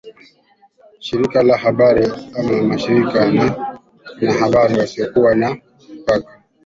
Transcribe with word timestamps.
shirika 0.99 1.43
la 1.43 1.57
habari 1.57 2.07
ama 2.39 2.61
mashirika 2.63 3.31
na 3.31 3.55
wanahabari 4.21 4.79
wasiokuwa 4.79 5.35
na 5.35 5.57
mipaka 5.89 6.41